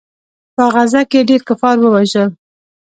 په 0.55 0.63
غزا 0.73 1.01
کښې 1.11 1.17
يې 1.23 1.27
ډېر 1.29 1.41
کفار 1.49 1.75
ووژل. 1.79 2.29